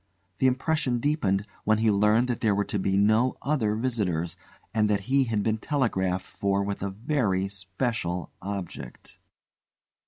The 0.39 0.47
impression 0.47 0.97
deepened 0.97 1.45
when 1.63 1.77
he 1.77 1.91
learned 1.91 2.27
that 2.27 2.41
there 2.41 2.55
were 2.55 2.65
to 2.65 2.79
be 2.79 2.97
no 2.97 3.37
other 3.43 3.75
visitors, 3.75 4.35
and 4.73 4.89
that 4.89 5.01
he 5.01 5.25
had 5.25 5.43
been 5.43 5.59
telegraphed 5.59 6.25
for 6.25 6.63
with 6.63 6.81
a 6.81 6.89
very 6.89 7.47
special 7.47 8.31
object. 8.41 9.19